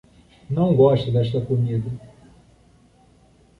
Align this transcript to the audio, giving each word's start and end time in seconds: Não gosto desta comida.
Não 0.49 0.75
gosto 0.75 1.11
desta 1.11 1.39
comida. 1.45 1.87